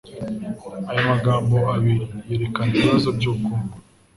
[0.89, 3.75] Aya magambo abiri yerekana ibibazo byubukungu